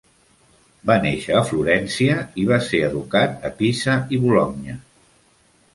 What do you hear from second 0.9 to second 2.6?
Va néixer a Florència, i va